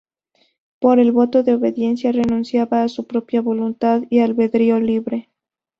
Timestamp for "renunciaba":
2.11-2.81